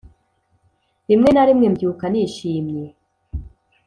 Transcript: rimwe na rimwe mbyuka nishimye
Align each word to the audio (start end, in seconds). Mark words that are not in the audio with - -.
rimwe 1.09 1.29
na 1.31 1.43
rimwe 1.47 1.67
mbyuka 1.73 2.05
nishimye 2.09 2.85